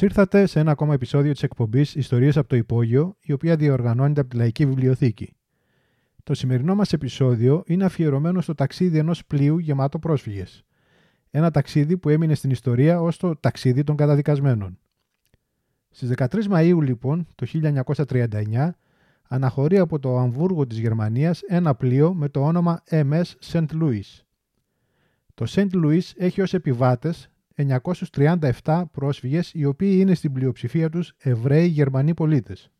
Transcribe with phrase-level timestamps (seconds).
[0.00, 4.30] ήρθατε σε ένα ακόμα επεισόδιο της εκπομπής Ιστορίες από το Υπόγειο, η οποία διοργανώνεται από
[4.30, 5.36] τη Λαϊκή Βιβλιοθήκη.
[6.22, 10.64] Το σημερινό μας επεισόδιο είναι αφιερωμένο στο ταξίδι ενός πλοίου γεμάτο πρόσφυγες.
[11.30, 14.78] Ένα ταξίδι που έμεινε στην ιστορία ως το ταξίδι των καταδικασμένων.
[15.90, 18.70] Στις 13 Μαου, λοιπόν, το 1939,
[19.28, 23.66] αναχωρεί από το Αμβούργο της Γερμανίας ένα πλοίο με το όνομα MS St.
[23.82, 24.20] Louis.
[25.34, 25.68] Το St.
[25.84, 32.70] Louis έχει ως επιβάτες 937 πρόσφυγες οι οποίοι είναι στην πλειοψηφία τους Εβραίοι Γερμανοί πολίτες.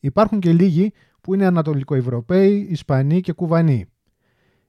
[0.00, 3.86] Υπάρχουν και λίγοι που είναι Ανατολικοευρωπαίοι, Ισπανοί και Κουβανοί.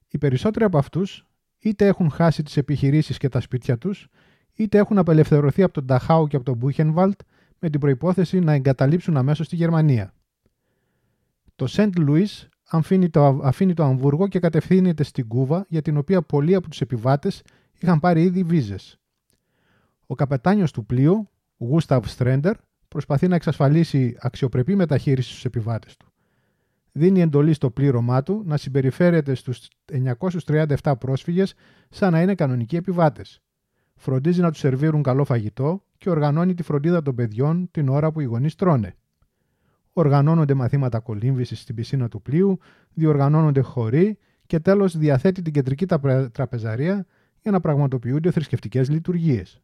[0.07, 1.27] Οι περισσότεροι από αυτούς
[1.59, 4.07] είτε έχουν χάσει τις επιχειρήσεις και τα σπίτια τους,
[4.53, 7.19] είτε έχουν απελευθερωθεί από τον Νταχάου και από τον Μπούχενβαλτ
[7.59, 10.13] με την προϋπόθεση να εγκαταλείψουν αμέσως τη Γερμανία.
[11.55, 16.21] Το Σεντ Λουίς αφήνει το, αφήνει το Αμβούργο και κατευθύνεται στην Κούβα για την οποία
[16.21, 17.41] πολλοί από τους επιβάτες
[17.79, 18.99] είχαν πάρει ήδη βίζες.
[20.07, 22.55] Ο καπετάνιος του πλοίου, Γούσταβ Στρέντερ,
[22.87, 26.11] προσπαθεί να εξασφαλίσει αξιοπρεπή μεταχείριση στους επιβάτες του.
[26.91, 29.67] Δίνει εντολή στο πλήρωμά του να συμπεριφέρεται στους
[30.45, 31.53] 937 πρόσφυγες
[31.89, 33.41] σαν να είναι κανονικοί επιβάτες.
[33.95, 38.19] Φροντίζει να τους σερβίρουν καλό φαγητό και οργανώνει τη φροντίδα των παιδιών την ώρα που
[38.19, 38.95] οι γονείς τρώνε.
[39.93, 42.59] Οργανώνονται μαθήματα κολύμβησης στην πισίνα του πλοίου,
[42.93, 45.85] διοργανώνονται χωρί και τέλος διαθέτει την κεντρική
[46.31, 47.05] τραπεζαρία
[47.41, 49.61] για να πραγματοποιούνται θρησκευτικές λειτουργίες.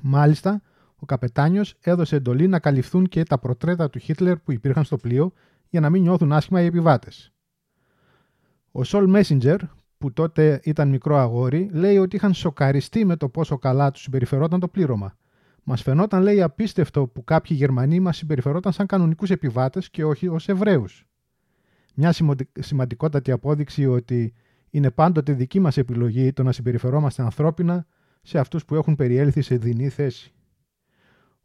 [0.00, 0.62] Μάλιστα,
[0.96, 5.32] ο καπετάνιος έδωσε εντολή να καλυφθούν και τα προτρέτα του Χίτλερ που υπήρχαν στο πλοίο
[5.68, 7.32] για να μην νιώθουν άσχημα οι επιβάτες.
[8.70, 9.60] Ο Σολ Μέσιντζερ,
[9.98, 14.60] που τότε ήταν μικρό αγόρι, λέει ότι είχαν σοκαριστεί με το πόσο καλά τους συμπεριφερόταν
[14.60, 15.16] το πλήρωμα.
[15.62, 20.48] Μας φαινόταν, λέει, απίστευτο που κάποιοι Γερμανοί μας συμπεριφερόταν σαν κανονικούς επιβάτες και όχι ως
[20.48, 21.06] Εβραίους.
[21.94, 22.14] Μια
[22.58, 24.34] σημαντικότατη απόδειξη ότι
[24.76, 27.86] είναι πάντοτε δική μας επιλογή το να συμπεριφερόμαστε ανθρώπινα
[28.22, 30.34] σε αυτούς που έχουν περιέλθει σε δινή θέση.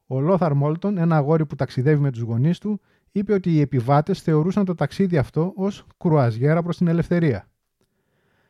[0.05, 2.81] Ο Λόθαρ Μόλτον, ένα αγόρι που ταξιδεύει με τους γονείς του,
[3.11, 7.49] είπε ότι οι επιβάτες θεωρούσαν το ταξίδι αυτό ως κρουαζιέρα προς την ελευθερία.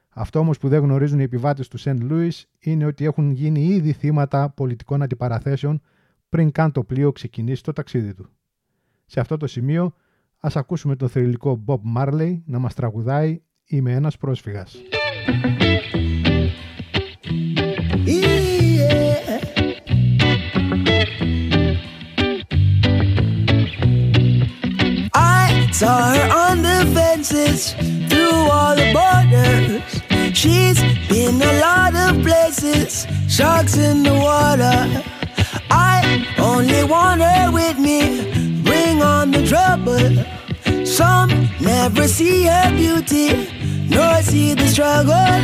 [0.09, 3.91] Αυτό όμως που δεν γνωρίζουν οι επιβάτες του Σεντ Λούις είναι ότι έχουν γίνει ήδη
[3.91, 5.81] θύματα πολιτικών αντιπαραθέσεων
[6.29, 8.29] πριν καν το πλοίο ξεκινήσει το ταξίδι του.
[9.05, 9.93] Σε αυτό το σημείο
[10.37, 14.76] ας ακούσουμε τον θρηλυκό Bob Marley να μας τραγουδάει Είμαι ένας πρόσφυγας.
[25.82, 27.60] Saw her on the fences
[28.08, 29.82] through all the borders.
[30.40, 30.78] She's
[31.10, 34.78] been a lot of places, sharks in the water.
[35.92, 35.96] I
[36.50, 38.00] only want her with me,
[38.68, 40.08] bring on the trouble.
[40.98, 41.30] Some
[41.60, 43.28] never see her beauty,
[43.91, 45.41] nor see the struggle.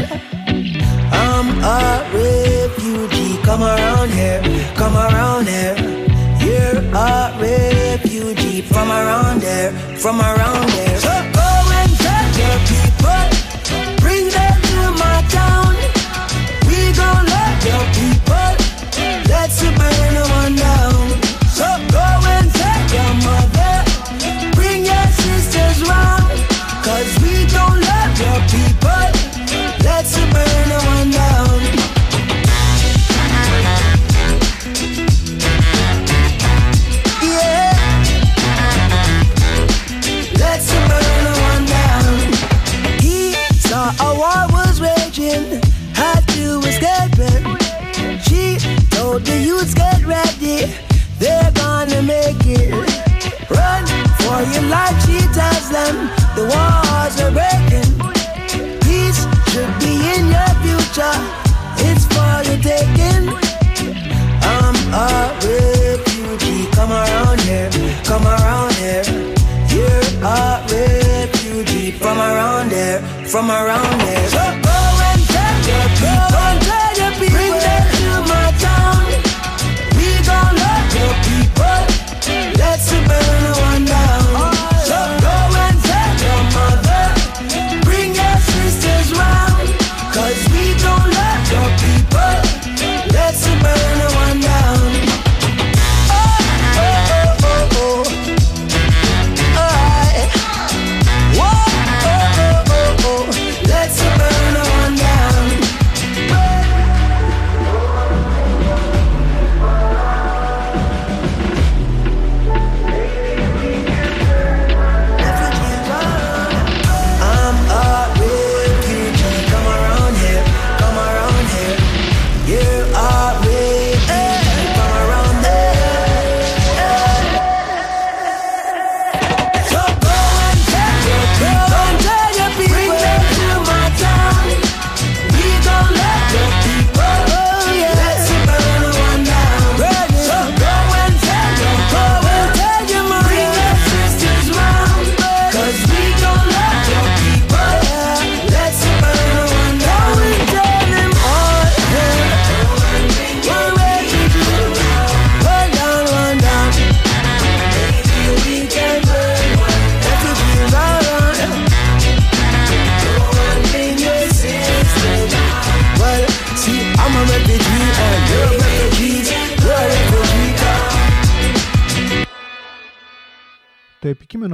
[1.23, 3.37] I'm a refugee.
[3.43, 4.41] Come around here,
[4.75, 5.75] come around here.
[6.43, 10.97] You're a refugee from around there, from around there.
[10.99, 11.49] So go
[11.79, 13.36] and tell your people,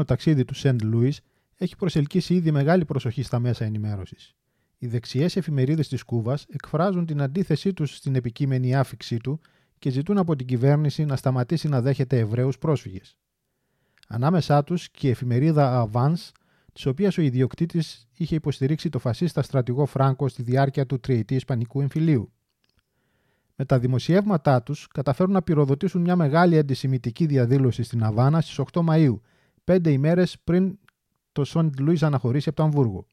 [0.03, 1.21] Το επικείμενο ταξίδι του Σεντ Λούις
[1.57, 4.35] έχει προσελκύσει ήδη μεγάλη προσοχή στα μέσα ενημέρωσης.
[4.77, 9.39] Οι δεξιές εφημερίδες της Κούβας εκφράζουν την αντίθεσή τους στην επικείμενη άφηξή του
[9.79, 13.17] και ζητούν από την κυβέρνηση να σταματήσει να δέχεται Εβραίους πρόσφυγες.
[14.07, 16.31] Ανάμεσά τους και η εφημερίδα Avance,
[16.73, 21.81] της οποίας ο ιδιοκτήτης είχε υποστηρίξει το φασίστα στρατηγό Φράγκο στη διάρκεια του τριετή Ισπανικού
[21.81, 22.31] εμφυλίου.
[23.55, 28.81] Με τα δημοσιεύματά τους καταφέρουν να πυροδοτήσουν μια μεγάλη αντισημιτική διαδήλωση στην Αβάνα στις 8
[28.81, 29.21] Μαου,
[29.63, 30.79] πέντε ημέρες πριν
[31.31, 33.05] το Σόντ Λούι αναχωρήσει από το Αμβούργο.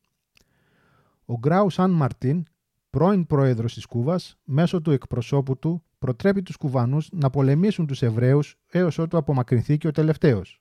[1.24, 2.44] Ο Γκράου Σαν Μαρτίν,
[2.90, 8.58] πρώην πρόεδρος της Κούβας, μέσω του εκπροσώπου του, προτρέπει τους Κουβανούς να πολεμήσουν τους Εβραίους
[8.70, 10.60] έως ότου απομακρυνθεί και ο τελευταίος.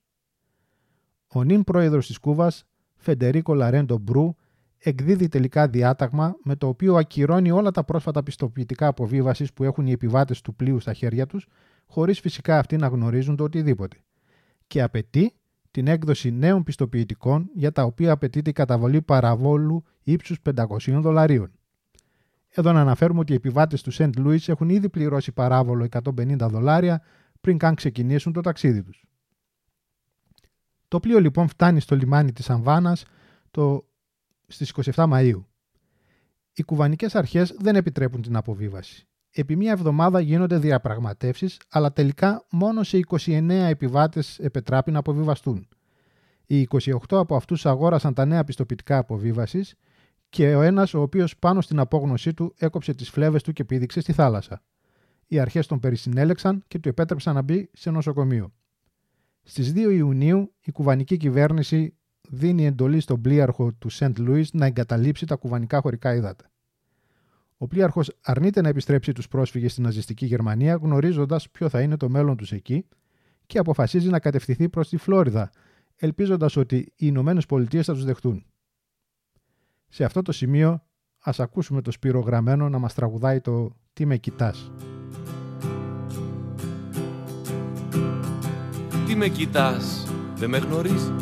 [1.27, 2.65] Ο νυν πρόεδρος της Κούβας,
[2.95, 4.35] Φεντερίκο Λαρέντο Μπρου,
[4.77, 9.91] εκδίδει τελικά διάταγμα με το οποίο ακυρώνει όλα τα πρόσφατα πιστοποιητικά αποβίβασης που έχουν οι
[9.91, 11.47] επιβάτες του πλοίου στα χέρια τους,
[11.85, 13.97] χωρίς φυσικά αυτοί να γνωρίζουν το οτιδήποτε.
[14.67, 15.33] Και απαιτεί
[15.71, 20.65] την έκδοση νέων πιστοποιητικών για τα οποία απαιτείται η καταβολή παραβόλου ύψους 500
[21.01, 21.51] δολαρίων.
[22.49, 27.01] Εδώ να αναφέρουμε ότι οι επιβάτες του Σεντ Λούι έχουν ήδη πληρώσει παράβολο 150 δολάρια
[27.41, 29.03] πριν καν ξεκινήσουν το ταξίδι τους.
[30.87, 33.05] Το πλοίο λοιπόν φτάνει στο λιμάνι της Αμβάνας
[33.51, 33.85] το...
[34.47, 35.43] στις 27 Μαΐου.
[36.53, 39.08] Οι κουβανικές αρχές δεν επιτρέπουν την αποβίβαση.
[39.31, 45.67] Επί μία εβδομάδα γίνονται διαπραγματεύσεις, αλλά τελικά μόνο σε 29 επιβάτες επετράπει να αποβιβαστούν.
[46.45, 49.75] Οι 28 από αυτούς αγόρασαν τα νέα πιστοποιητικά αποβίβασης
[50.29, 54.01] και ο ένας ο οποίος πάνω στην απόγνωσή του έκοψε τις φλέβες του και πήδηξε
[54.01, 54.63] στη θάλασσα.
[55.27, 58.53] Οι αρχές τον περισυνέλεξαν και του επέτρεψαν να μπει σε νοσοκομείο.
[59.43, 61.97] Στις 2 Ιουνίου η κουβανική κυβέρνηση
[62.29, 66.51] δίνει εντολή στον πλοίαρχο του Σεντ Λούις να εγκαταλείψει τα κουβανικά χωρικά ύδατα.
[67.61, 72.09] Ο πλοίαρχος αρνείται να επιστρέψει τους πρόσφυγες στην ναζιστική Γερμανία, γνωρίζοντας ποιο θα είναι το
[72.09, 72.85] μέλλον τους εκεί,
[73.45, 75.49] και αποφασίζει να κατευθυνθεί προς τη Φλόριδα,
[75.95, 78.45] ελπίζοντας ότι οι Ηνωμένες Πολιτείες θα τους δεχτούν.
[79.87, 80.83] Σε αυτό το σημείο,
[81.19, 84.71] ας ακούσουμε το Σπύρο Γραμμένο να μας τραγουδάει το «Τι με κοιτάς».
[89.07, 91.13] Τι με κοιτάς, δεν με γνωρίζεις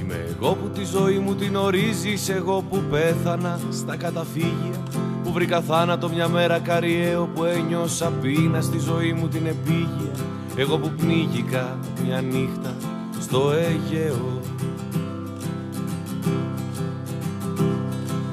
[0.00, 5.03] Είμαι εγώ που τη ζωή μου την ορίζεις Εγώ που πέθανα στα καταφύγια Που
[5.34, 10.14] βρήκα θάνατο μια μέρα καριέο Που ένιωσα πείνα στη ζωή μου την επίγεια.
[10.56, 12.74] Εγώ που πνίγηκα μια νύχτα
[13.20, 14.40] στο Αιγαίο.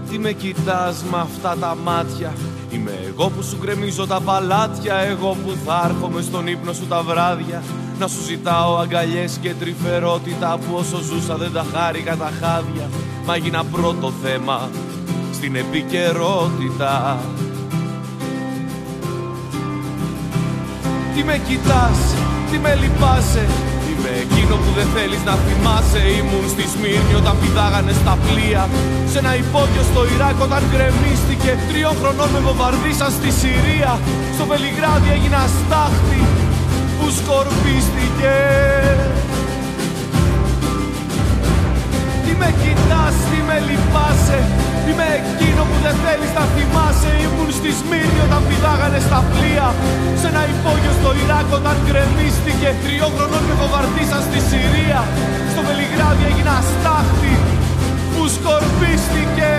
[0.10, 2.34] Τι με κοιτάς με αυτά τα μάτια;
[2.72, 4.96] Είμαι εγώ που σου κρεμίζω τα παλάτια.
[4.96, 7.64] Εγώ που θα έρχομαι στον ύπνο σου τα βράδια.
[8.00, 12.90] Να σου ζητάω αγκαλιές και τρυφερότητα Που όσο ζούσα δεν τα χάρηκα τα χάδια.
[13.26, 14.70] Μα έγινα πρώτο θέμα
[15.42, 17.20] στην επικαιρότητα.
[21.14, 22.00] Τι με κοιτάς,
[22.52, 23.46] τι με λυπάσαι
[23.90, 26.02] Είμαι εκείνο που δεν θέλεις να θυμάσαι.
[26.20, 28.64] Ήμουν στη Σμύρνη όταν πηδάγανε στα πλοία.
[29.12, 31.52] Σε ένα υπόγειο στο Ιράκ όταν γκρεμίστηκε.
[31.70, 33.92] Τριών χρονών με βομβαρδίσαν στη Συρία.
[34.36, 36.22] Στο Βελιγράδι έγινα στάχτη
[36.98, 38.36] που σκορπίστηκε
[42.42, 44.40] με κοιτάς, τι με λυπάσαι
[44.88, 47.12] Είμαι εκείνο που δεν θέλεις να θυμάσαι.
[47.26, 49.68] Ήμουν στη Σμύρνη όταν πηδάγανε στα πλοία
[50.20, 52.70] Σε ένα υπόγειο στο Ιράκ όταν γκρεμίστηκε.
[52.84, 55.02] Τριών χρονών με βομβαρδίσαν στη Συρία.
[55.52, 57.36] Στο Βελιγράδι έγινα στάχτη
[58.14, 59.52] που σκορπίστηκε.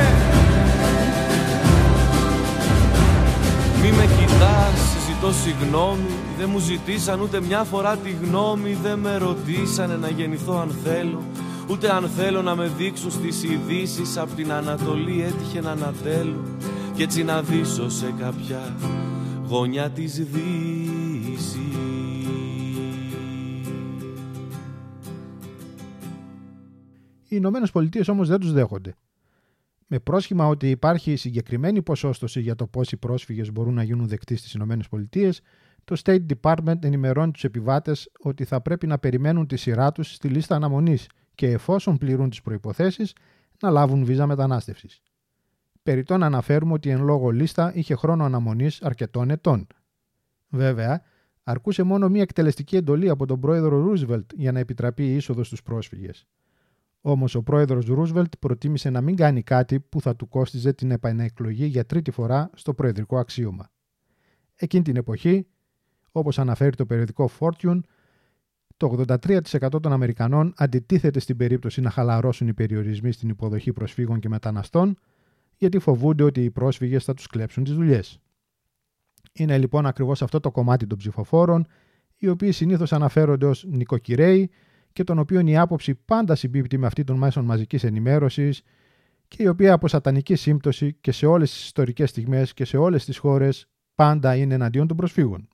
[3.81, 8.73] Μη με κοιτάς, ζητώ συγγνώμη δεν μου ζητήσαν ούτε μια φορά τη γνώμη.
[8.87, 11.23] Δεν με ρωτήσανε να γεννηθώ αν θέλω
[11.71, 16.45] Ούτε αν θέλω να με δείξουν στις ειδήσεις Απ' την Ανατολή έτυχε να ανατέλω
[16.95, 18.76] Κι έτσι να δείσω σε κάποια
[19.49, 21.57] γωνιά της Δύσης
[27.33, 28.95] Οι Ηνωμένες Πολιτείες όμως δεν τους δέχονται.
[29.87, 34.52] Με πρόσχημα ότι υπάρχει συγκεκριμένη ποσόστοση για το πόσοι πρόσφυγες μπορούν να γίνουν δεκτοί στις
[34.52, 35.40] Ηνωμένες Πολιτείες,
[35.85, 40.28] το State Department ενημερώνει τους επιβάτες ότι θα πρέπει να περιμένουν τη σειρά τους στη
[40.28, 43.15] λίστα αναμονής και εφόσον πληρούν τις προϋποθέσεις
[43.61, 45.03] να λάβουν βίζα μετανάστευσης.
[45.83, 49.67] Περιτώ να αναφέρουμε ότι εν λόγω λίστα είχε χρόνο αναμονής αρκετών ετών.
[50.49, 51.03] Βέβαια,
[51.43, 55.62] αρκούσε μόνο μία εκτελεστική εντολή από τον πρόεδρο Ρούσβελτ για να επιτραπεί η είσοδος στους
[55.62, 56.27] πρόσφυγες.
[57.01, 61.65] Όμως ο πρόεδρος Ρούσβελτ προτίμησε να μην κάνει κάτι που θα του κόστιζε την επανεκλογή
[61.65, 63.71] για τρίτη φορά στο προεδρικό αξίωμα.
[64.55, 65.47] Εκείνη την εποχή,
[66.12, 67.81] όπως αναφέρει το περιοδικό Fortune,
[68.83, 74.29] το 83% των Αμερικανών αντιτίθεται στην περίπτωση να χαλαρώσουν οι περιορισμοί στην υποδοχή προσφύγων και
[74.29, 74.99] μεταναστών,
[75.57, 78.19] γιατί φοβούνται ότι οι πρόσφυγες θα τους κλέψουν τις δουλειές.
[79.33, 81.67] Είναι λοιπόν ακριβώς αυτό το κομμάτι των ψηφοφόρων,
[82.17, 84.51] οι οποίοι συνήθως αναφέρονται ως νοικοκυρέοι
[84.93, 88.62] και τον οποίο η άποψη πάντα συμπίπτει με αυτή των μέσων μαζικής ενημέρωσης
[89.29, 93.05] και η οποία από σατανική σύμπτωση και σε όλες τις ιστορικές στιγμές και σε όλες
[93.05, 95.49] τις χώρες πάντα είναι εναντίον των προσφύγων.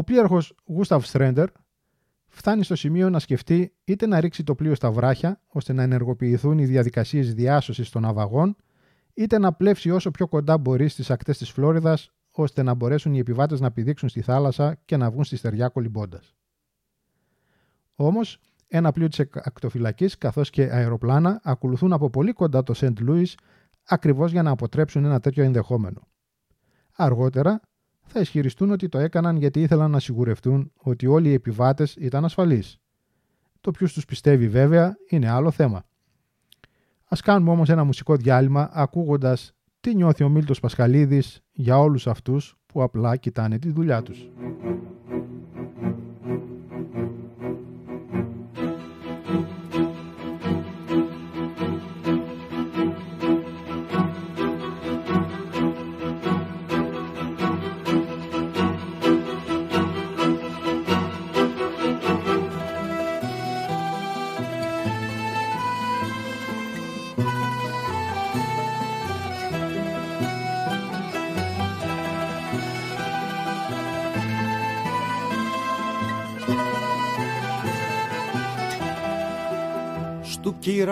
[0.00, 1.48] Ο πλοίαρχος Γούσταβ Στρέντερ
[2.26, 6.58] φτάνει στο σημείο να σκεφτεί είτε να ρίξει το πλοίο στα βράχια ώστε να ενεργοποιηθούν
[6.58, 8.56] οι διαδικασίες διάσωσης των αβαγών
[9.14, 13.18] είτε να πλέψει όσο πιο κοντά μπορεί στις ακτές της Φλόριδας ώστε να μπορέσουν οι
[13.18, 16.34] επιβάτες να πηδήξουν στη θάλασσα και να βγουν στη στεριά κολυμπώντας.
[17.94, 23.36] Όμως, ένα πλοίο της ακτοφυλακής καθώς και αεροπλάνα ακολουθούν από πολύ κοντά το Σεντ Λούις
[23.84, 26.08] ακριβώς για να αποτρέψουν ένα τέτοιο ενδεχόμενο.
[26.96, 27.60] Αργότερα
[28.12, 32.78] θα ισχυριστούν ότι το έκαναν γιατί ήθελαν να σιγουρευτούν ότι όλοι οι επιβάτες ήταν ασφαλείς.
[33.60, 35.84] Το ποιος τους πιστεύει βέβαια είναι άλλο θέμα.
[37.04, 42.56] Ας κάνουμε όμως ένα μουσικό διάλειμμα ακούγοντας τι νιώθει ο Μίλτος Πασχαλίδης για όλους αυτούς
[42.66, 44.30] που απλά κοιτάνε τη δουλειά τους.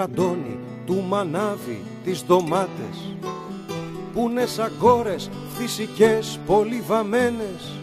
[0.03, 3.17] Αντώνη, του μανάβι, τις ντομάτες
[4.15, 7.79] που είναι σαν κόρες φυσικές πολύ βαμμένες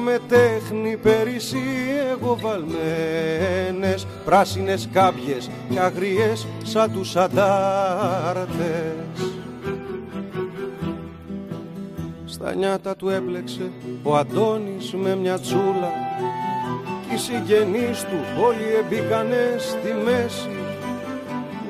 [0.00, 1.62] με τέχνη περισσή
[2.10, 8.52] εγώ βαλμένες πράσινες κάμπιες και αγριές σαν τους αντάρτες.
[12.24, 13.70] Στα νιάτα του έπλεξε
[14.02, 16.11] ο Αντώνης με μια τσούλα
[17.14, 20.56] οι συγγενείς του όλοι εμπήκανε στη μέση.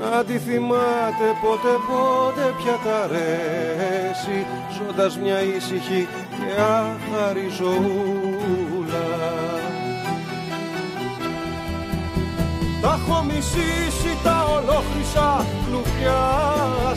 [0.00, 4.46] Να τη θυμάται πότε πότε πια τα αρέσει
[4.76, 9.08] ζώντας μια ήσυχη και άχαρη ζωούλα.
[12.82, 16.22] Τα έχω μισήσει τα ολόχρυσα κλουβιά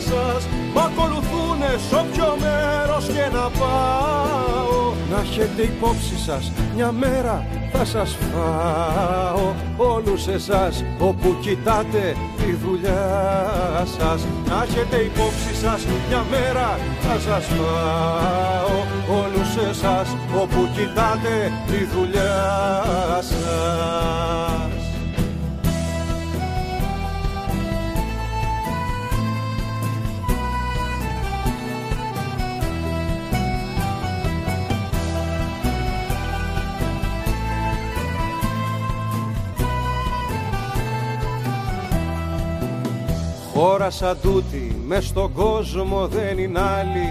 [0.08, 0.46] σας.
[0.74, 4.94] Μ' ακολουθούνε σ' όποιο μέρος και να πάω.
[5.10, 9.54] Να έχετε υπόψη σας μια μέρα θα σας φάω.
[9.76, 14.26] Όλους εσάς όπου κοιτάτε τη δουλειά σας.
[14.48, 18.76] Να έχετε υπόψη σας μια μέρα θα σας φάω.
[19.20, 22.34] Όλους εσάς όπου κοιτάτε τη δουλειά
[23.22, 24.75] σας
[43.56, 47.08] Χώρα σαν τούτη μες στον κόσμο δεν είναι άλλη.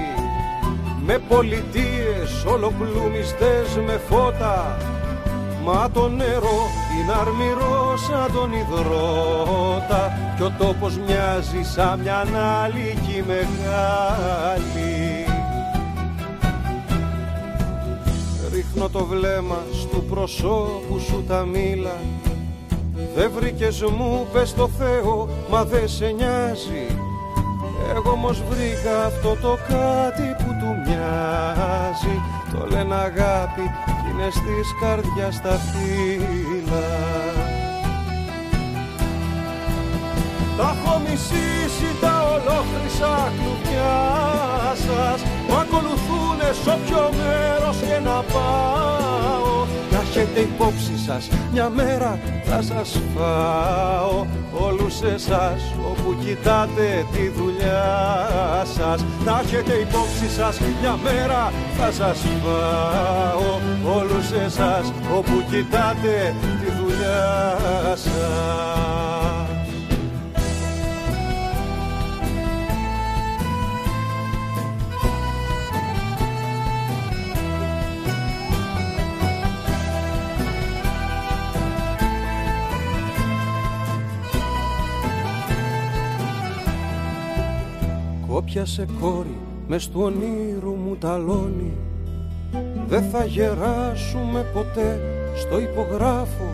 [1.06, 4.78] Με πολιτείες ολοπλουμιστές με φώτα
[5.64, 6.60] Μα το νερό
[7.00, 10.12] είναι αρμυρό σαν τον υδρότα.
[10.36, 15.26] Κι ο τόπος μοιάζει σαν μια ανάλυκη μεγάλη.
[18.54, 21.96] Ρίχνω το βλέμμα στου προσώπου σου τα μήλα
[23.16, 26.88] δεν βρήκες μου πες το Θεό μα δεν σε νοιάζει.
[27.96, 32.16] Εγώ όμως βρήκα αυτό το κάτι που του μοιάζει.
[32.52, 36.90] Το λένε αγάπη κι είναι στις καρδιάς τα φύλλα.
[40.58, 43.96] Τα έχω μισήσει τα ολόχρυσα κλουβιά
[44.86, 45.22] σας.
[45.50, 48.86] Μ' ακολουθούνε σ' όποιο μέρος και να πάω.
[49.60, 49.65] Να
[50.18, 54.26] έχετε υπόψη σας μια μέρα θα σας φάω
[54.68, 59.06] Όλους εσάς όπου κοιτάτε τη δουλειά σας.
[59.26, 63.60] Να έχετε υπόψη σας μια μέρα θα σας φάω
[63.98, 67.58] Όλους εσάς όπου κοιτάτε τη δουλειά
[67.96, 69.05] σας
[88.36, 89.38] Όπιασε κόρη
[89.68, 91.74] μες στο όνειρο μου ταλόνι
[92.88, 95.00] Δεν θα γεράσουμε ποτέ
[95.36, 96.50] στο υπογράφο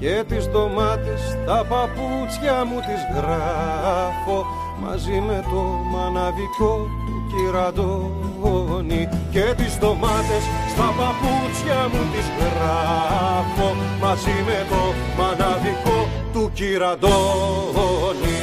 [0.00, 4.38] Και τις ντομάτες τα παπούτσια μου τις γράφω.
[4.82, 5.62] Μαζί με το
[5.92, 6.74] μαναβικό
[7.06, 13.68] του κυραντώνει και τις ντομάτες στα παπούτσια μου τις γράφω.
[14.02, 14.82] Μαζί με το
[15.18, 15.98] μαναβικό
[16.32, 18.41] του κυραντώνει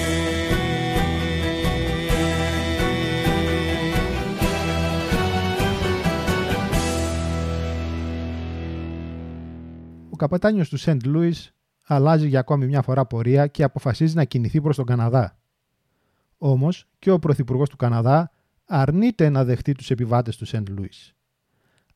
[10.19, 11.53] καπετάνιος του Σεντ Λούις
[11.85, 15.39] αλλάζει για ακόμη μια φορά πορεία και αποφασίζει να κινηθεί προς τον Καναδά.
[16.37, 18.31] Όμως και ο Πρωθυπουργός του Καναδά
[18.65, 21.13] αρνείται να δεχτεί τους επιβάτες του Σεντ Λούις.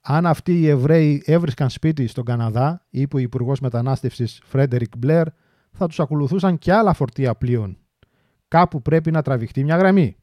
[0.02, 5.28] Αν αυτοί οι Εβραίοι έβρισκαν σπίτι στον Καναδά, είπε ο Υπουργός Μετανάστευσης Φρέντερικ Μπλερ,
[5.72, 7.78] θα τους ακολουθούσαν και άλλα φορτία πλοίων.
[8.48, 10.18] Κάπου πρέπει να τραβηχτεί μια γραμμή.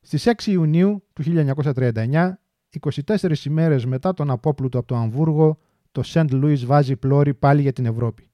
[0.00, 2.38] Στις 6 Ιουνίου του 1939,
[2.80, 5.58] 24 ημέρες μετά τον απόπλουτο από το Αμβούργο,
[5.92, 8.30] το Σεντ Λούις βάζει πλώρη πάλι για την Ευρώπη.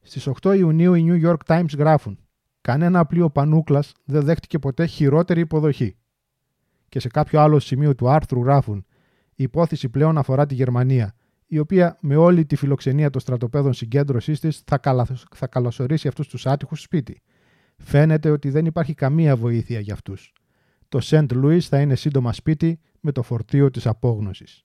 [0.00, 2.18] Στις 8 Ιουνίου οι New York Times γράφουν
[2.60, 5.96] «Κανένα πλοίο πανούκλας δεν δέχτηκε ποτέ χειρότερη υποδοχή».
[6.88, 8.86] Και σε κάποιο άλλο σημείο του άρθρου γράφουν
[9.34, 11.14] «Η υπόθεση πλέον αφορά τη Γερμανία,
[11.46, 15.06] η οποία με όλη τη φιλοξενία των στρατοπέδων συγκέντρωσής της θα, καλα...
[15.34, 17.22] θα καλωσορίσει αυτούς τους άτυχους σπίτι.
[17.76, 20.32] Φαίνεται ότι δεν υπάρχει καμία βοήθεια για αυτούς.
[20.88, 24.64] Το Σεντ Λούις θα είναι σύντομα σπίτι με το φορτίο της απόγνωσης.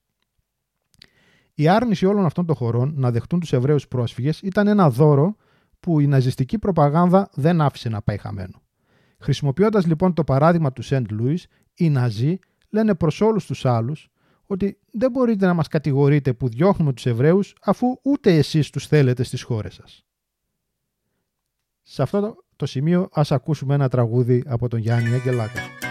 [1.60, 5.36] Η άρνηση όλων αυτών των χωρών να δεχτούν τους Εβραίους πρόσφυγες ήταν ένα δώρο
[5.80, 8.62] που η ναζιστική προπαγάνδα δεν άφησε να πάει χαμένο.
[9.18, 12.38] Χρησιμοποιώντας λοιπόν το παράδειγμα του Σεντ Λούις, οι Ναζί
[12.70, 14.08] λένε προς όλους τους άλλους
[14.46, 19.22] ότι δεν μπορείτε να μας κατηγορείτε που διώχνουμε τους Εβραίους αφού ούτε εσείς τους θέλετε
[19.22, 20.04] στις χώρες σας.
[21.82, 25.89] Σε αυτό το σημείο ας ακούσουμε ένα τραγούδι από τον Γιάννη Αγγελάκας.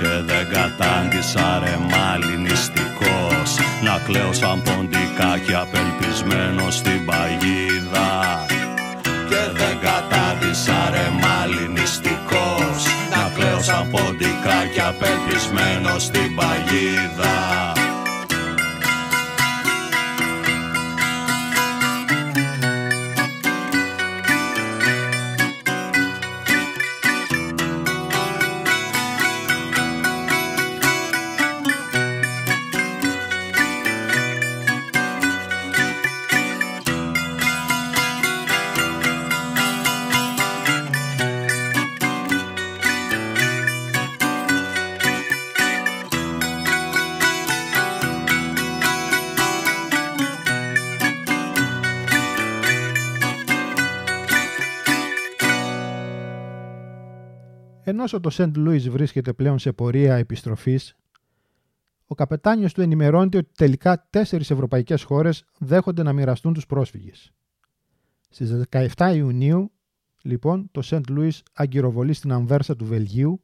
[0.00, 3.50] και δεν κατάντησα ρε μαλλινιστικός
[3.82, 8.10] να κλαίω σαν ποντικάκι απελπισμένο στην παγίδα.
[9.02, 12.78] Και δεν κατάντησα ρε μαλλινιστικός
[13.10, 17.37] να κλαίω σαν ποντικάκι απελπισμένο στην παγίδα.
[58.08, 60.96] Όσο το Σεντ Λούις βρίσκεται πλέον σε πορεία επιστροφής,
[62.06, 67.32] ο καπετάνιος του ενημερώνεται ότι τελικά τέσσερις ευρωπαϊκές χώρες δέχονται να μοιραστούν τους πρόσφυγες.
[68.28, 69.72] Στις 17 Ιουνίου,
[70.22, 73.42] λοιπόν, το Σεντ Λούις αγκυροβολεί στην Αμβέρσα του Βελγίου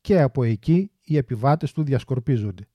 [0.00, 2.68] και από εκεί οι επιβάτες του διασκορπίζονται.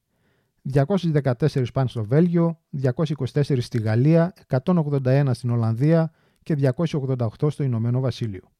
[0.74, 6.12] 214 πάνε στο Βέλγιο, 224 στη Γαλλία, 181 στην Ολλανδία
[6.44, 8.51] και 288 στο Ηνωμένο Βασίλειο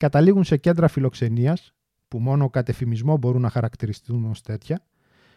[0.00, 1.74] καταλήγουν σε κέντρα φιλοξενίας,
[2.08, 4.84] που μόνο κατ' εφημισμό μπορούν να χαρακτηριστούν ως τέτοια,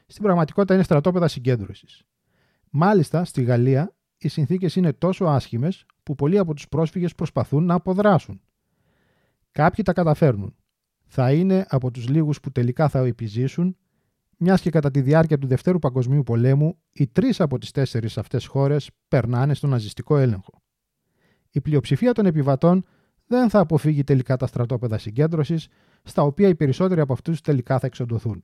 [0.06, 2.04] στην πραγματικότητα είναι στρατόπεδα συγκέντρωσης.
[2.70, 7.74] Μάλιστα, στη Γαλλία οι συνθήκες είναι τόσο άσχημες που πολλοί από τους πρόσφυγες προσπαθούν να
[7.74, 8.42] αποδράσουν.
[9.52, 10.56] Κάποιοι τα καταφέρνουν.
[11.06, 13.78] Θα είναι από τους λίγους που τελικά θα επιζήσουν
[14.38, 18.46] μιας και κατά τη διάρκεια του Δευτέρου Παγκοσμίου Πολέμου οι τρεις από τις τέσσερις αυτές
[18.46, 20.62] χώρες περνάνε στον ναζιστικό έλεγχο.
[21.52, 22.86] Η πλειοψηφία των επιβατών
[23.28, 25.68] δεν θα αποφύγει τελικά τα στρατόπεδα συγκέντρωσης,
[26.04, 28.44] στα οποία οι περισσότεροι από αυτούς τελικά θα εξοντωθούν.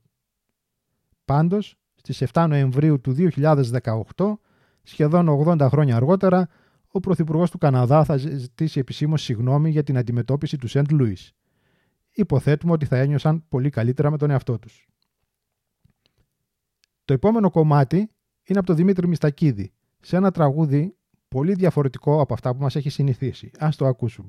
[1.24, 4.40] Πάντως, στις 7 Νοεμβρίου του 2018,
[4.82, 6.48] σχεδόν 80 χρόνια αργότερα,
[6.88, 11.16] ο Πρωθυπουργός του Καναδά θα ζητήσει επισήμως συγγνώμη για την αντιμετώπιση του Σεντ Λούι.
[12.10, 14.88] Υποθέτουμε ότι θα ένιωσαν πολύ καλύτερα με τον εαυτό τους.
[17.04, 17.96] Το επόμενο κομμάτι
[18.42, 20.96] είναι από τον Δημήτρη Μιστακίδη, σε ένα τραγούδι
[21.28, 23.50] πολύ διαφορετικό από αυτά που μας έχει συνηθίσει.
[23.58, 24.28] Ας το ακούσουμε.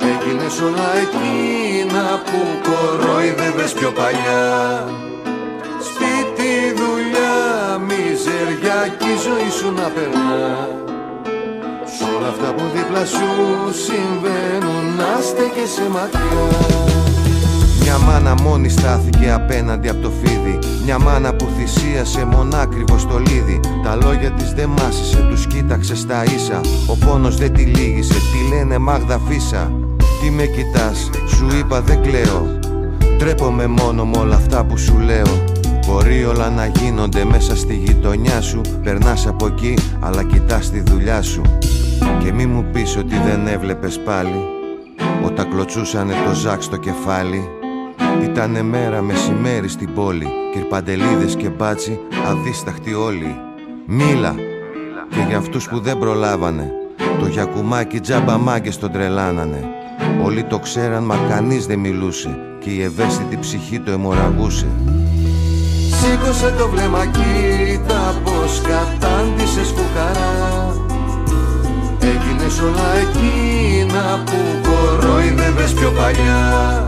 [0.00, 4.48] Έγινες όλα εκείνα που κορόιδευες πιο παλιά.
[5.88, 7.34] Σπίτι, δουλειά,
[7.88, 10.68] μιζεριά κι η ζωή σου να περνά.
[12.16, 13.28] Όλα αυτά που δίπλα σου
[13.84, 16.48] συμβαίνουν να στέκεσαι μακριά.
[17.80, 20.58] Μια μάνα μόνη στάθηκε απέναντι από το φίδι.
[20.84, 23.60] Μια μάνα που θυσίασε μονάκριβο στο λίδι.
[23.82, 26.60] Τα λόγια της δεν μάσησε, τους κοίταξε στα ίσα.
[26.86, 29.72] Ο πόνος δεν τη λύγησε, τη λένε Μάγδα Φίσα
[30.20, 32.58] Τι με κοιτάς, σου είπα δεν κλαίω.
[33.18, 35.44] Τρέπομαι μόνο με όλα αυτά που σου λέω.
[35.86, 38.60] Μπορεί όλα να γίνονται μέσα στη γειτονιά σου.
[38.82, 41.42] Περνάς από εκεί αλλά κοιτάς τη δουλειά σου.
[42.22, 44.44] Και μη μου πεις ότι δεν έβλεπες πάλι.
[45.24, 47.48] Όταν κλωτσούσανε το ζάκ στο κεφάλι.
[48.22, 50.26] Ήτανε μέρα μεσημέρι στην πόλη.
[50.52, 51.98] Κυρπαντελίδες και μπάτσι
[52.30, 53.36] αδίσταχτοι όλοι.
[53.86, 54.34] Μίλα.
[55.10, 56.70] Και για αυτούς που δεν προλάβανε.
[57.20, 59.79] Το γιακουμάκι τζάμπα μάγκες τον τρελάνανε
[60.24, 64.66] Όλοι το ξέραν μα κανείς δεν μιλούσε Και η ευαίσθητη ψυχή το αιμορραγούσε.
[66.00, 70.74] Σήκωσε το βλέμμα κοίτα πως κατάντησες φουκαρά
[72.00, 76.86] Έγινες όλα εκείνα που κορόιδευες πιο παλιά.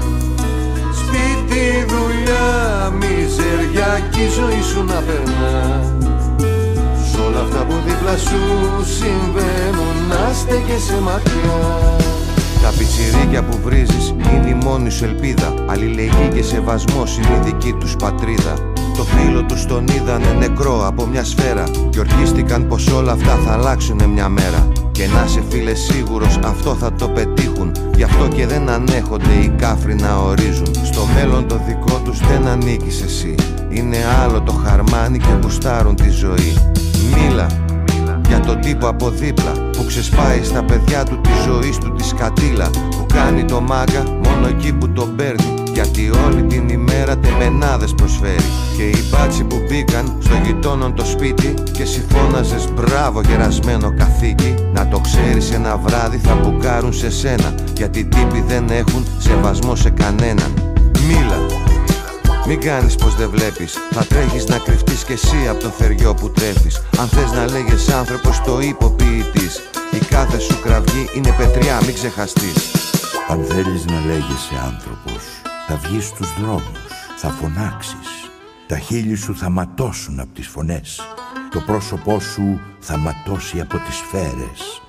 [1.00, 5.82] Σπίτι, δουλειά, μιζεριά κι η ζωή σου να περνά.
[7.10, 8.40] Σ' όλα αυτά που δίπλα σου
[8.98, 12.02] συμβαίνουν να στέκεσαι μακριά
[12.62, 15.54] τα πιτσιρίκια που βρίζεις είναι η μόνη σου ελπίδα.
[15.66, 18.54] Αλληλεγγύη και σεβασμός είναι η δική τους πατρίδα.
[18.96, 21.64] Το φίλο τους τον είδανε νεκρό από μια σφαίρα.
[21.90, 24.68] Και ορκίστηκαν πως όλα αυτά θα αλλάξουνε μια μέρα.
[24.92, 27.72] Και να σε φίλε σίγουρος αυτό θα το πετύχουν.
[27.96, 30.74] Γι' αυτό και δεν ανέχονται οι κάφροι να ορίζουν.
[30.84, 33.34] Στο μέλλον το δικό τους δεν ανήκεις εσύ.
[33.68, 36.56] Είναι άλλο το χαρμάνι και γουστάρουν τη ζωή.
[37.14, 37.46] Μίλα
[38.32, 42.70] για τον τύπο από δίπλα Που ξεσπάει στα παιδιά του τη ζωή του τη σκατήλα
[42.70, 48.44] Που κάνει το μάγκα μόνο εκεί που τον παίρνει γιατί όλη την ημέρα τεμενάδες προσφέρει.
[48.76, 54.88] Και οι μπάτσι που μπήκαν στο γειτόνον το σπίτι Και συμφώναζες μπράβο γερασμένο καθήκη Να
[54.88, 60.52] το ξέρεις ένα βράδυ θα μπουκάρουν σε σένα Γιατί τύποι δεν έχουν σεβασμό σε κανέναν
[61.06, 61.41] Μίλα
[62.46, 66.30] μην κάνεις πως δεν βλέπεις Θα τρέχεις να κρυφτείς κι εσύ από το θεριό που
[66.30, 69.60] τρέφεις Αν θες να λέγες άνθρωπος το υποποιητής
[69.92, 72.70] Η κάθε σου κραυγή είναι πετριά μην ξεχαστείς
[73.28, 75.42] Αν θέλεις να λέγεσαι άνθρωπος
[75.74, 78.30] θα βγεις στους δρόμους, θα φωνάξεις.
[78.66, 81.00] Τα χείλη σου θα ματώσουν από τις φωνές.
[81.50, 84.82] Το πρόσωπό σου θα ματώσει από τις σφαίρες.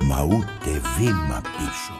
[0.00, 1.92] Μα ούτε βήμα πίσω.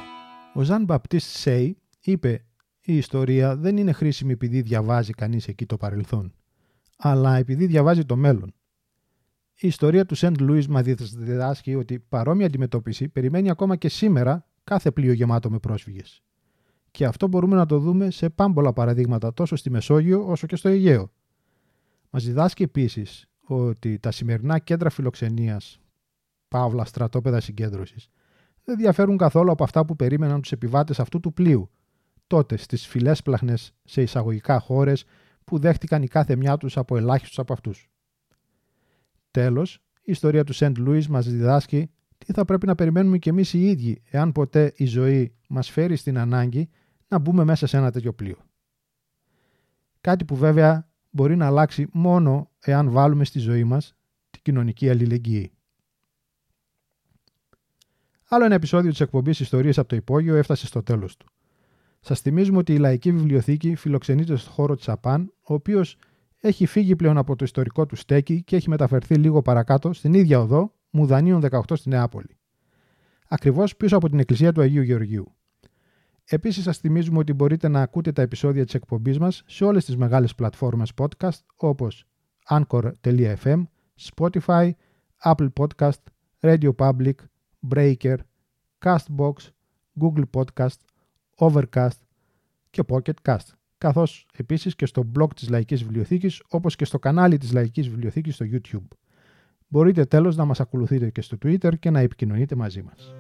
[0.55, 2.45] Ο Ζαν Μπαπτίστ Σέι είπε
[2.85, 6.35] «Η ιστορία δεν είναι χρήσιμη επειδή διαβάζει κανείς εκεί το παρελθόν,
[6.97, 8.55] αλλά επειδή διαβάζει το μέλλον.
[9.55, 14.91] Η ιστορία του Σεντ Λούις μας διδάσκει ότι παρόμοια αντιμετώπιση περιμένει ακόμα και σήμερα κάθε
[14.91, 16.23] πλοίο γεμάτο με πρόσφυγες.
[16.91, 20.69] Και αυτό μπορούμε να το δούμε σε πάμπολα παραδείγματα τόσο στη Μεσόγειο όσο και στο
[20.69, 21.13] Αιγαίο.
[22.11, 25.81] Μας διδάσκει επίσης ότι τα σημερινά κέντρα φιλοξενίας,
[26.49, 28.09] παύλα στρατόπεδα συγκέντρωσης,
[28.65, 31.71] δεν διαφέρουν καθόλου από αυτά που περίμεναν τους επιβάτες αυτού του πλοίου,
[32.33, 35.05] τότε στις φυλές πλαχνές σε εισαγωγικά χώρες
[35.45, 37.91] που δέχτηκαν η κάθε μια τους από ελάχιστους από αυτούς.
[39.31, 43.53] Τέλος, η ιστορία του Σεντ Λούις μας διδάσκει τι θα πρέπει να περιμένουμε κι εμείς
[43.53, 46.69] οι ίδιοι εάν ποτέ η ζωή μας φέρει στην ανάγκη
[47.09, 48.37] να μπούμε μέσα σε ένα τέτοιο πλοίο.
[50.01, 53.95] Κάτι που βέβαια μπορεί να αλλάξει μόνο εάν βάλουμε στη ζωή μας
[54.31, 55.53] την κοινωνική αλληλεγγύη.
[58.29, 61.27] Άλλο ένα επεισόδιο της εκπομπής Ιστορίες από το Υπόγειο έφτασε στο τέλος του.
[62.05, 65.97] Σας θυμίζουμε ότι η Λαϊκή Βιβλιοθήκη φιλοξενείται στο χώρο της ΑΠΑΝ, ο οποίος
[66.39, 70.41] έχει φύγει πλέον από το ιστορικό του στέκι και έχει μεταφερθεί λίγο παρακάτω στην ίδια
[70.41, 72.37] οδό Μουδανίων 18 στη Νεάπολη.
[73.29, 75.35] Ακριβώς πίσω από την εκκλησία του Αγίου Γεωργίου.
[76.25, 79.97] Επίσης, σας θυμίζουμε ότι μπορείτε να ακούτε τα επεισόδια της εκπομπής μας σε όλες τις
[79.97, 82.07] μεγάλες πλατφόρμες podcast όπως
[82.51, 83.63] Anchor.fm,
[84.15, 84.71] Spotify,
[85.25, 86.03] Apple Podcast,
[86.41, 87.15] Radio Public,
[87.69, 88.17] Breaker,
[88.85, 89.35] Castbox,
[90.01, 90.77] Google Podcast,
[91.37, 91.99] Overcast
[92.71, 93.47] και Pocket Cast,
[93.79, 98.35] καθώς επίσης και στο blog της Λαϊκής Βιβλιοθήκης όπως και στο κανάλι της Λαϊκής Βιβλιοθήκης
[98.35, 98.89] στο YouTube.
[99.69, 103.15] Μπορείτε τέλος να μας ακολουθείτε και στο Twitter και να επικοινωνείτε μαζί μας.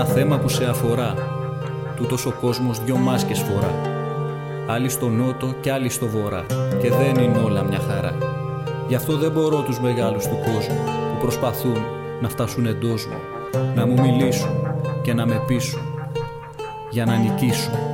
[0.00, 1.14] Ένα θέμα που σε αφορά.
[1.96, 3.70] Τούτος ο κόσμος δυο μάσκες φορά.
[4.66, 6.46] Άλλοι στο νότο και άλλοι στο βορρά.
[6.80, 8.14] Και δεν είναι όλα μια χαρά.
[8.88, 11.76] Γι' αυτό δεν μπορώ τους μεγάλους του κόσμου που προσπαθούν
[12.20, 13.18] να φτάσουν εντός μου.
[13.74, 14.50] Να μου μιλήσουν
[15.02, 15.82] και να με πείσουν.
[16.90, 17.89] Για να νικήσουν.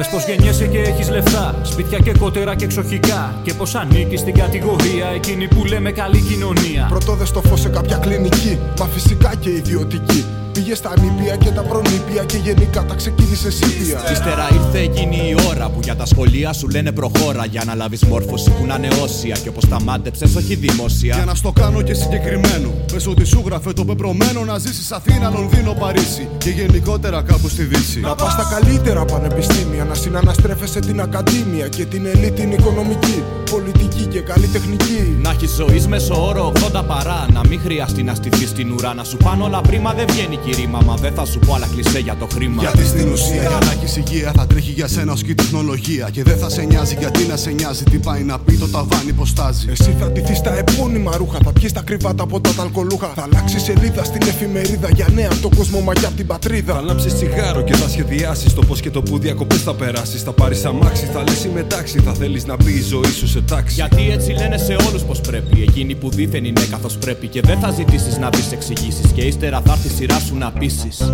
[0.00, 3.34] Πες πως γεννιέσαι και έχεις λεφτά, σπίτια και κότερα και εξοχικά.
[3.42, 6.86] Και πως ανήκει στην κατηγορία εκείνη που λέμε καλή κοινωνία.
[6.88, 10.24] Πρώτο δε στο φως σε κάποια κλινική, μα φυσικά και ιδιωτική.
[10.52, 13.98] Πήγε στα νήπια και τα προνήπια και γενικά τα ξεκίνησε σύπια.
[14.12, 17.44] Ύστερα ήρθε εκείνη η ώρα που για τα σχολεία σου λένε προχώρα.
[17.44, 19.36] Για να λάβεις μόρφωση που να είναι όσια.
[19.42, 21.14] Και όπως τα μάντεψε, όχι δημόσια.
[21.14, 22.68] Για να στο κάνω και συγκεκριμένο.
[22.92, 26.28] Πες ότι σου γράφε το πεπρωμένο να ζήσεις Αθήνα, Λονδίνο, Παρίσι.
[26.38, 28.00] Και γενικότερα κάπου στη Δύση.
[28.00, 34.04] Να πας στα καλύτερα πανεπιστήμια, να συναναστρέφεσαι την ακαδήμια και την ελίτ την οικονομική, πολιτική
[34.04, 35.16] και καλλιτεχνική.
[35.22, 37.26] Να έχεις ζωής μέσω όρο 80 παρά.
[37.32, 38.94] Να μην χρειαστεί να στηθείς στην ουρά.
[38.94, 40.80] Να σου πάνε όλα πρίμα δεν βγαίνει κηρύμα.
[40.86, 42.62] Μα δεν θα σου πω άλλα κλεισέ για το χρήμα.
[42.62, 46.08] Γιατί στην ουσία για να έχεις υγεία θα τρέχει για σένα ως και η τεχνολογία.
[46.12, 49.12] Και δεν θα σε νοιάζει γιατί να σε νοιάζει τι πάει να πει το ταβάνι
[49.12, 49.66] πώ στάζει.
[49.70, 53.12] Εσύ θα ντυθείς στα επώνυμα ρούχα, θα πιεις τα κρυβάτα από τα ταλκολούχα.
[53.14, 56.74] Θα αλλάξεις σελίδα στην εφημερίδα για νέα από τον κόσμο μα και από την πατρίδα.
[56.74, 60.22] Θα λάμψει τσιγάρο και θα σχεδιάσεις το πώς και το που διακοπές θα περάσεις.
[60.22, 61.98] Θα πάρεις αμάξι, θα λες είμαι τάξη.
[62.00, 63.74] Θα θέλεις να μπει η ζωή σου σε τάξη.
[63.74, 65.62] Γιατί έτσι λένε σε όλους πως πρέπει.
[65.62, 67.26] Εκείνοι που δίθεν είναι καθώς πρέπει.
[67.26, 69.12] Και δεν θα ζητήσεις να δει εξηγήσεις.
[69.14, 71.12] Και ύστερα θα έρθει η σειρά σου να πείσεις.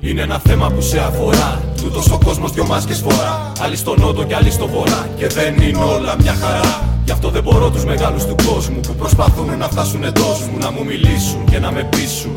[0.00, 1.60] Είναι ένα θέμα που σε αφορά.
[1.82, 3.52] Τούτος ο κόσμος δυο μάσκες φορά.
[3.60, 5.08] Άλλοι στο νότο και άλλοι στο βορρά.
[5.16, 6.84] Και δεν είναι όλα μια χαρά.
[7.04, 10.58] Γι' αυτό δεν μπορώ τους μεγάλους του κόσμου που προσπαθούν να φτάσουν εντός μου.
[10.58, 12.32] Να μου μιλήσουν και να με πείσουν.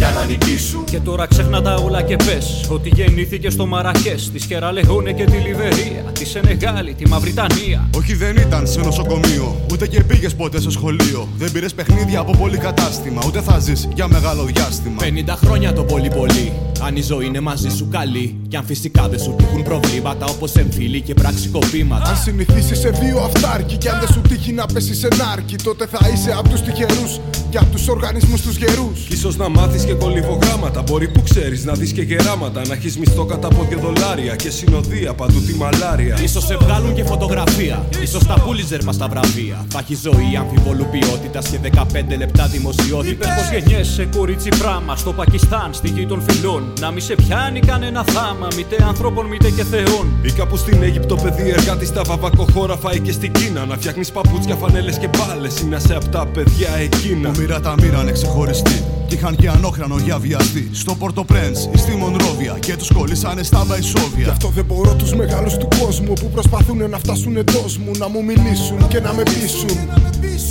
[0.00, 0.84] Για να νικήσουν.
[0.84, 5.36] Και τώρα ξέχνα τα όλα και πες ότι γεννήθηκε στο Μαρακές, της Σκεραλεγόνε και τη
[5.36, 7.88] Λιβερία, τη Σενεγάλη, τη Μαυριτανία.
[7.96, 11.28] Όχι δεν ήταν σε νοσοκομείο, ούτε και πήγες ποτέ στο σχολείο.
[11.36, 14.96] Δεν πήρες παιχνίδια από πολύ κατάστημα, ούτε θα ζεις για μεγάλο διάστημα.
[15.00, 16.52] 50 χρόνια το πολύ πολύ.
[16.82, 18.36] Αν η ζωή είναι μαζί σου καλή.
[18.48, 22.10] Κι αν φυσικά δεν σου τύχουν προβλήματα όπως εμφύλοι και πραξικοπήματα.
[22.10, 25.86] Αν συνηθίσεις σε δύο αυτάρκη και αν δεν σου τύχει να πέσεις σε νάρκη, τότε
[25.86, 29.08] θα είσαι από τους τυχερούς και από τους οργανισμούς τους γερούς.
[29.08, 30.82] Ίσως να μάθεις και κολυβογράμματα.
[30.82, 32.62] Μπορεί που ξέρεις να δεις και γεράματα.
[32.66, 36.18] Να έχεις μισθό κατά από και δολάρια και συνοδεία παντού τη μαλάρια.
[36.22, 37.86] Ίσως σε βγάλουν και φωτογραφία.
[38.02, 39.64] Ίσως τα πούλιζερ μας τα βραβεία.
[39.68, 43.12] Θα έχει ζωή αμφιβολού ποιότητας και 15 λεπτά δημοσιότητας.
[43.12, 46.72] Είπε πω γεννιέσαι κορίτσι πράμα στο Πακιστάν, στη γη των φυλών.
[46.80, 50.06] Να μη σε πιάνει κανένα θάμα, μήτε ανθρώπων μήτε και θεών.
[50.22, 53.64] Ή κάπου στην Αίγυπτο, παιδί εργάτη στα βαβακοχώρα φάει και στην Κίνα.
[53.64, 55.60] Να φτιάχνεις παπούτσια, φανέλες και μπάλες.
[55.60, 57.30] Είναι σε απ' τα παιδιά εκείνα.
[57.40, 58.84] Που μοίρα τα μοίρανε ξεχωριστή.
[59.06, 60.70] Κι είχαν και ανόχρανο για βιαστή.
[60.72, 62.56] Στο Πόρτο Πρέντ ή στη Μονρόβια.
[62.60, 64.24] Και τους κολλήσανε στα Βαϊσόβια.
[64.24, 67.90] Γι' αυτό δεν μπορώ τους μεγάλους του κόσμου που προσπαθούν να φτάσουν εντός μου.
[67.98, 69.78] Να μου μιλήσουν και να με πείσουν.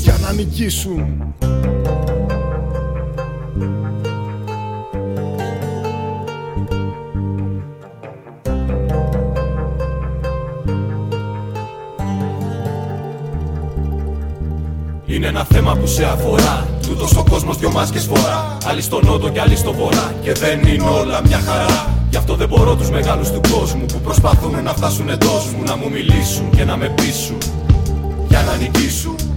[0.04, 1.34] Για να νικήσουν.
[15.06, 16.79] Είναι ένα θέμα που σε αφορά.
[16.90, 18.58] Τούτος ο κόσμος δυο μάσκες φορά.
[18.66, 20.14] Άλλοι στο νότο και άλλοι στο βορρά.
[20.22, 21.94] Και δεν είναι όλα μια χαρά.
[22.10, 25.64] Γι' αυτό δεν μπορώ τους μεγάλους του κόσμου που προσπαθούν να φτάσουν εντός μου.
[25.66, 27.38] Να μου μιλήσουν και να με πείσουν.
[28.30, 29.29] Για να νικήσουν.